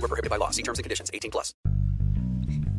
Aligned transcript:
Void 0.00 0.02
were 0.02 0.08
prohibited 0.08 0.30
by 0.30 0.38
law. 0.38 0.50
See 0.50 0.62
terms 0.62 0.78
and 0.78 0.84
conditions. 0.84 1.10
18 1.12 1.30
plus. 1.30 1.54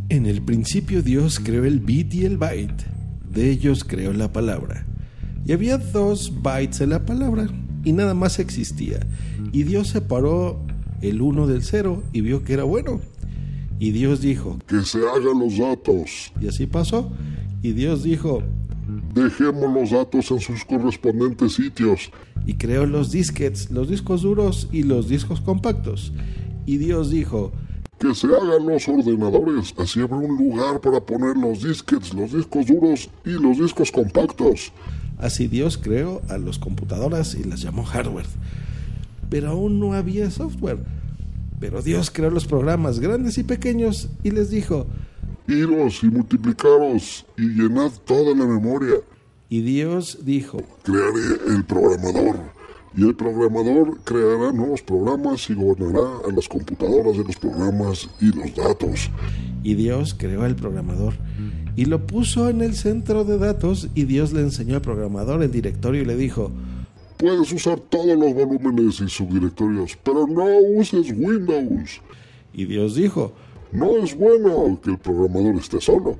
En 0.10 0.26
el 0.26 0.41
principio 0.41 1.02
Dios 1.02 1.40
creó 1.40 1.66
el 1.66 1.80
bit 1.80 2.14
y 2.14 2.26
el 2.26 2.38
byte. 2.38 2.84
De 3.30 3.50
ellos 3.50 3.84
creó 3.84 4.12
la 4.14 4.32
palabra. 4.34 4.86
Y 5.45 5.54
había 5.54 5.78
dos 5.78 6.42
bytes 6.42 6.81
en 6.81 6.90
la 6.90 7.05
palabra 7.05 7.48
y 7.84 7.94
nada 7.94 8.14
más 8.14 8.40
existía. 8.40 9.00
Y 9.54 9.64
Dios 9.64 9.88
separó 9.90 10.64
el 11.02 11.22
uno 11.22 11.48
del 11.48 11.64
cero 11.64 12.04
y 12.12 12.22
vio 12.22 12.44
que 12.44 12.54
era 12.54 12.64
bueno. 12.64 13.00
Y 13.80 13.92
Dios 13.92 14.22
dijo, 14.22 14.59
Que 14.67 14.81
se 14.84 15.00
hagan 15.00 15.40
los 15.40 15.58
datos. 15.58 16.31
y 16.40 16.48
así 16.48 16.67
pasó. 16.67 17.12
Y 17.64 17.72
Dios 17.72 18.03
dijo, 18.03 18.44
Dejemos 19.16 19.73
los 19.73 19.92
datos 19.92 20.30
en 20.31 20.40
sus 20.42 20.66
correspondientes 20.66 21.53
sitios. 21.53 22.12
y 22.45 22.56
creó 22.56 22.86
los 22.86 23.12
disquets, 23.12 23.72
los 23.72 23.88
discos 23.90 24.23
duros 24.23 24.67
y 24.72 24.84
los 24.84 25.08
discos 25.08 25.40
compactos. 25.42 26.12
Y 26.66 26.78
Dios 26.78 27.10
dijo, 27.12 27.52
Que 28.00 28.14
se 28.16 28.28
hagan 28.28 28.66
los 28.68 28.88
ordenadores. 28.88 29.74
Así 29.78 30.02
habrá 30.02 30.18
un 30.18 30.38
lugar 30.38 30.80
para 30.82 31.00
poner 31.00 31.38
los 31.38 31.64
disquets, 31.64 32.14
los 32.14 32.32
discos 32.34 32.66
duros 32.66 33.09
y 33.26 33.31
los 33.31 33.58
discos 33.58 33.92
compactos. 33.92 34.72
Así 35.18 35.48
Dios 35.48 35.78
creó 35.78 36.22
a 36.30 36.38
las 36.38 36.58
computadoras 36.58 37.36
y 37.36 37.44
las 37.44 37.62
llamó 37.62 37.84
hardware. 37.84 38.26
Pero 39.30 39.50
aún 39.50 39.80
no 39.80 39.94
había 39.94 40.31
software. 40.31 40.80
Pero 41.59 41.81
Dios 41.84 42.09
creó 42.09 42.31
los 42.31 42.45
programas 42.48 43.00
grandes 43.00 43.38
y 43.38 43.44
pequeños 43.44 44.09
y 44.23 44.31
les 44.31 44.50
dijo, 44.50 44.88
Iros 45.48 46.03
y 46.03 46.08
multiplicaros 46.08 47.25
y 47.38 47.44
llenad 47.50 47.92
toda 48.06 48.36
la 48.36 48.46
memoria. 48.46 48.96
y 49.50 49.62
Dios 49.62 50.20
dijo, 50.23 50.58
Crearé 50.84 51.56
el 51.56 51.64
programador. 51.66 52.38
Y 52.95 53.03
el 53.08 53.16
programador 53.16 54.00
creará 54.03 54.52
nuevos 54.52 54.81
programas 54.81 55.50
y 55.50 55.53
gobernará 55.53 56.08
a 56.28 56.31
las 56.34 56.47
computadoras 56.47 57.17
de 57.17 57.23
los 57.23 57.36
programas 57.38 58.09
y 58.20 58.25
los 58.34 58.53
datos. 58.56 59.09
y 59.64 59.75
Dios 59.75 60.16
creó 60.17 60.42
al 60.44 60.56
programador 60.56 61.14
y 61.75 61.86
lo 61.86 62.06
puso 62.08 62.50
en 62.50 62.62
el 62.62 62.73
centro 62.73 63.23
de 63.23 63.38
datos 63.38 63.88
y 63.95 64.03
Dios 64.06 64.34
le 64.34 64.42
enseñó 64.42 64.75
al 64.75 64.81
programador 64.81 65.42
el 65.44 65.52
directorio 65.52 66.02
y 66.02 66.06
le 66.06 66.16
dijo, 66.17 66.52
Puedes 67.17 67.53
usar 67.53 67.80
todos 67.80 68.17
los 68.17 68.34
volúmenes 68.34 69.00
y 69.00 69.08
subdirectorios, 69.08 69.97
pero 70.03 70.25
no 70.28 70.45
uses 70.75 71.14
Windows. 71.16 72.02
y 72.53 72.66
Dios 72.66 72.95
dijo, 72.95 73.31
No 73.72 73.95
es 73.97 74.17
bueno 74.17 74.80
que 74.84 74.89
el 74.92 74.97
programador 74.97 75.56
esté 75.56 75.80
solo. 75.80 76.17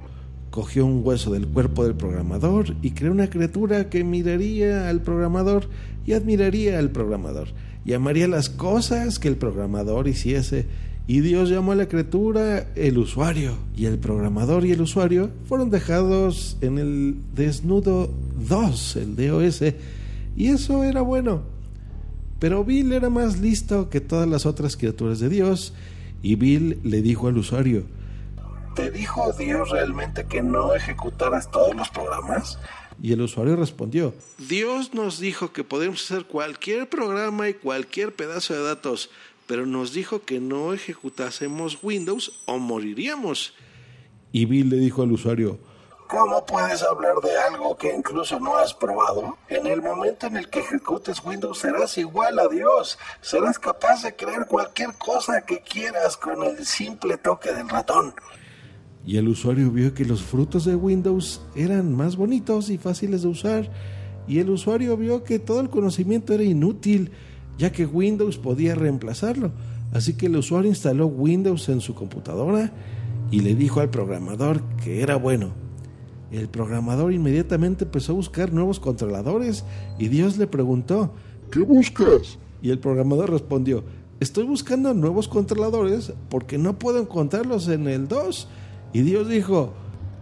Cogió 0.52 0.86
un 0.86 1.02
hueso 1.04 1.32
del 1.32 1.48
cuerpo 1.48 1.84
del 1.84 1.96
programador 1.96 2.76
y 2.82 2.92
creó 2.92 3.12
una 3.12 3.30
criatura 3.30 3.90
que 3.90 4.04
miraría 4.04 4.90
al 4.90 5.02
programador 5.02 5.68
y 6.06 6.14
admiraría 6.14 6.78
al 6.78 6.92
programador 6.92 7.48
y 7.86 7.94
amaría 7.94 8.28
las 8.28 8.50
cosas 8.50 9.18
que 9.18 9.28
el 9.28 9.38
programador 9.38 10.08
hiciese. 10.08 10.68
Y 11.08 11.22
Dios 11.22 11.50
llamó 11.50 11.72
a 11.72 11.76
la 11.76 11.88
criatura 11.88 12.68
el 12.76 12.98
usuario. 12.98 13.56
Y 13.76 13.86
el 13.86 13.98
programador 13.98 14.66
y 14.66 14.72
el 14.72 14.82
usuario 14.82 15.32
fueron 15.46 15.70
dejados 15.70 16.58
en 16.62 16.78
el 16.78 17.16
desnudo 17.36 18.14
2, 18.48 18.96
el 18.98 19.16
DOS. 19.16 19.64
Y 20.38 20.48
eso 20.48 20.84
era 20.84 21.02
bueno. 21.02 21.42
Pero 22.40 22.64
Bill 22.64 22.94
era 22.94 23.10
más 23.10 23.40
listo 23.40 23.90
que 23.90 24.00
todas 24.00 24.28
las 24.28 24.46
otras 24.46 24.78
criaturas 24.78 25.20
de 25.20 25.30
Dios. 25.30 25.74
Y 26.22 26.36
Bill 26.36 26.80
le 26.84 27.02
dijo 27.02 27.28
al 27.28 27.38
usuario, 27.38 27.84
¿Te 28.76 28.90
dijo 28.90 29.34
Dios 29.34 29.70
realmente 29.70 30.26
que 30.26 30.42
no 30.42 30.74
ejecutaras 30.74 31.52
todos 31.52 31.76
los 31.76 31.90
programas? 31.90 32.58
Y 33.02 33.12
el 33.12 33.22
usuario 33.22 33.56
respondió, 33.56 34.14
Dios 34.38 34.94
nos 34.94 35.20
dijo 35.20 35.52
que 35.52 35.64
podemos 35.64 36.04
hacer 36.04 36.26
cualquier 36.26 36.88
programa 36.88 37.50
y 37.50 37.54
cualquier 37.54 38.14
pedazo 38.14 38.54
de 38.54 38.64
datos, 38.64 39.10
pero 39.46 39.66
nos 39.66 39.92
dijo 39.92 40.22
que 40.22 40.40
no 40.40 40.74
ejecutásemos 40.74 41.80
Windows 41.82 42.44
o 42.46 42.60
moriríamos. 42.60 43.54
Y 44.32 44.46
Bill 44.46 44.70
le 44.70 44.78
dijo 44.78 45.02
al 45.02 45.12
usuario, 45.12 45.60
¿Cómo 46.08 46.46
puedes 46.46 46.84
hablar 46.84 47.16
de 47.24 47.38
algo 47.38 47.78
que 47.78 47.94
incluso 47.94 48.38
no 48.40 48.58
has 48.58 48.74
probado? 48.74 49.38
En 49.48 49.66
el 49.66 49.82
momento 49.82 50.28
en 50.28 50.36
el 50.36 50.50
que 50.50 50.60
ejecutes 50.60 51.24
Windows 51.24 51.60
serás 51.60 51.98
igual 51.98 52.38
a 52.38 52.50
Dios. 52.50 53.00
Serás 53.22 53.58
capaz 53.58 54.04
de 54.04 54.14
crear 54.14 54.46
cualquier 54.46 54.94
cosa 54.98 55.42
que 55.46 55.62
quieras 55.62 56.18
con 56.18 56.44
el 56.44 56.66
simple 56.66 57.18
toque 57.18 57.54
del 57.54 57.70
ratón. 57.70 58.14
Y 59.06 59.18
el 59.18 59.28
usuario 59.28 59.72
vio 59.72 59.94
que 59.94 60.06
los 60.06 60.22
frutos 60.22 60.66
de 60.66 60.76
Windows 60.76 61.42
eran 61.56 61.96
más 61.96 62.16
bonitos 62.16 62.70
y 62.70 62.78
fáciles 62.78 63.24
de 63.24 63.28
usar, 63.28 63.72
y 64.28 64.40
el 64.40 64.50
usuario 64.50 64.96
vio 64.98 65.24
que 65.24 65.40
todo 65.40 65.60
el 65.60 65.70
conocimiento 65.70 66.34
era 66.34 66.44
inútil, 66.44 67.12
ya 67.58 67.72
que 67.72 67.86
Windows 67.86 68.38
podía 68.38 68.76
reemplazarlo. 68.76 69.52
Así 69.94 70.14
que 70.14 70.28
el 70.28 70.38
usuario 70.38 70.70
instaló 70.70 71.08
Windows 71.08 71.68
en 71.70 71.82
su 71.82 71.96
computadora 71.96 72.72
y 73.30 73.42
le 73.42 73.56
dijo 73.56 73.82
al 73.82 73.90
programador 73.90 74.62
que 74.84 75.02
era 75.02 75.16
bueno. 75.16 75.54
El 76.32 76.48
programador 76.48 77.12
inmediatamente 77.12 77.84
empezó 77.84 78.14
a 78.14 78.16
buscar 78.16 78.54
nuevos 78.54 78.80
controladores 78.80 79.66
y 80.00 80.08
Dios 80.08 80.38
le 80.38 80.48
preguntó, 80.48 81.14
¿Qué 81.52 81.60
buscas? 81.60 82.38
y 82.62 82.70
el 82.70 82.80
programador 82.80 83.32
respondió, 83.32 83.84
estoy 84.20 84.46
buscando 84.46 84.94
nuevos 84.94 85.28
controladores 85.28 86.14
porque 86.30 86.58
no 86.58 86.78
puedo 86.78 87.00
encontrarlos 87.02 87.68
en 87.68 87.88
el 87.88 88.08
2. 88.08 88.48
Y 88.94 89.02
Dios 89.02 89.30
dijo, 89.30 89.74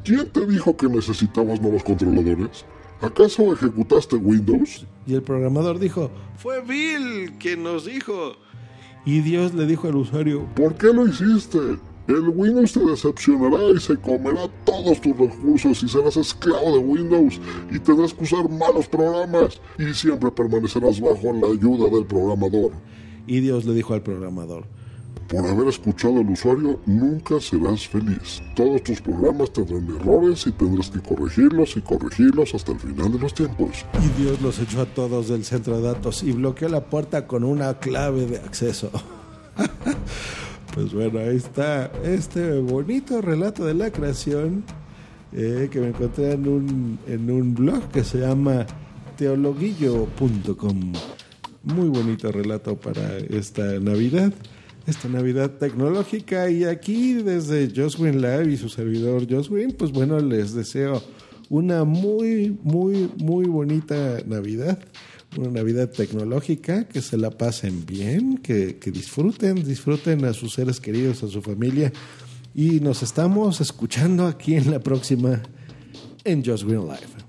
¿Quién 0.03 0.29
te 0.29 0.45
dijo 0.45 0.75
que 0.77 0.87
necesitabas 0.87 1.61
nuevos 1.61 1.83
controladores? 1.83 2.65
¿Acaso 3.01 3.53
ejecutaste 3.53 4.15
Windows? 4.15 4.85
y 5.07 5.15
el 5.15 5.23
programador 5.23 5.79
dijo, 5.79 6.11
fue 6.37 6.61
Bill 6.61 7.33
quien 7.39 7.63
nos 7.63 7.85
dijo. 7.85 8.33
Y 9.05 9.21
Dios 9.21 9.53
le 9.55 9.65
dijo 9.65 9.87
al 9.87 9.95
usuario, 9.95 10.45
¿Por 10.55 10.75
qué 10.75 10.93
lo 10.93 11.07
hiciste? 11.07 11.57
El 12.07 12.29
Windows 12.29 12.73
te 12.73 12.79
decepcionará 12.79 13.69
y 13.75 13.79
se 13.79 13.95
comerá 13.97 14.47
todos 14.65 14.99
tus 14.99 15.15
recursos 15.15 15.83
y 15.83 15.87
serás 15.87 16.17
esclavo 16.17 16.73
de 16.73 16.79
Windows 16.79 17.39
y 17.71 17.77
tendrás 17.79 18.13
que 18.15 18.23
usar 18.23 18.49
malos 18.49 18.87
programas 18.87 19.61
y 19.77 19.93
siempre 19.93 20.31
permanecerás 20.31 20.99
bajo 20.99 21.31
la 21.33 21.47
ayuda 21.47 21.87
del 21.89 22.05
programador. 22.05 22.71
y 23.27 23.41
Dios 23.41 23.65
le 23.65 23.73
dijo 23.75 23.93
al 23.93 24.01
programador, 24.01 24.65
Por 25.29 25.45
haber 25.45 25.67
escuchado 25.67 26.21
al 26.21 26.29
usuario, 26.29 26.79
nunca 26.87 27.39
serás 27.39 27.87
feliz. 27.87 28.41
Todos 28.55 28.83
tus 28.83 28.99
programas 28.99 29.53
tendrán 29.53 29.87
errores 29.95 30.47
y 30.47 30.51
tendrás 30.51 30.89
que 30.89 30.99
corregirlos 30.99 31.77
y 31.77 31.81
corregirlos 31.81 32.55
hasta 32.55 32.71
el 32.71 32.79
final 32.79 33.11
de 33.11 33.19
los 33.19 33.33
tiempos. 33.35 33.85
y 34.03 34.21
Dios 34.21 34.41
los 34.41 34.57
echó 34.57 34.81
a 34.81 34.85
todos 34.87 35.29
del 35.29 35.45
centro 35.45 35.77
de 35.77 35.83
datos 35.83 36.23
y 36.23 36.31
bloqueó 36.31 36.67
la 36.67 36.83
puerta 36.83 37.27
con 37.27 37.43
una 37.43 37.77
clave 37.77 38.25
de 38.25 38.37
acceso. 38.37 38.89
pues 40.73 40.93
bueno, 40.93 41.19
ahí 41.19 41.35
está 41.35 41.91
este 42.03 42.59
bonito 42.59 43.21
relato 43.21 43.65
de 43.65 43.75
la 43.75 43.91
creación 43.91 44.63
eh, 45.31 45.69
que 45.71 45.79
me 45.79 45.89
encontré 45.89 46.31
en 46.31 46.47
un, 46.47 46.99
en 47.05 47.29
un 47.29 47.53
blog 47.53 47.87
que 47.89 48.03
se 48.03 48.17
llama 48.17 48.65
teologuillo.com. 49.15 50.93
Muy 51.61 51.89
bonito 51.89 52.31
relato 52.31 52.75
para 52.77 53.17
esta 53.17 53.79
Navidad, 53.79 54.33
esta 54.89 55.07
Navidad 55.07 55.51
tecnológica. 55.51 56.49
Y 56.49 56.65
aquí 56.65 57.13
desde 57.13 57.71
Joswin 57.73 58.21
Live 58.21 58.51
y 58.51 58.57
su 58.57 58.69
servidor 58.69 59.27
Joswin, 59.29 59.71
pues 59.71 59.91
bueno, 59.91 60.19
les 60.19 60.53
deseo 60.53 61.01
una 61.49 61.83
muy, 61.83 62.57
muy, 62.63 63.09
muy 63.17 63.45
bonita 63.45 64.17
Navidad. 64.25 64.79
Una 65.37 65.51
Navidad 65.51 65.89
tecnológica, 65.89 66.87
que 66.87 67.01
se 67.01 67.15
la 67.17 67.29
pasen 67.29 67.85
bien, 67.85 68.37
que, 68.39 68.77
que 68.77 68.91
disfruten, 68.91 69.63
disfruten 69.63 70.25
a 70.25 70.33
sus 70.33 70.53
seres 70.53 70.79
queridos, 70.79 71.21
a 71.23 71.27
su 71.27 71.41
familia. 71.41 71.91
Y 72.55 72.79
nos 72.79 73.03
estamos 73.03 73.61
escuchando 73.61 74.25
aquí 74.25 74.55
en 74.55 74.71
la 74.71 74.79
próxima 74.79 75.41
en 76.23 76.43
Just 76.43 76.63
Green 76.63 76.87
Life. 76.87 77.28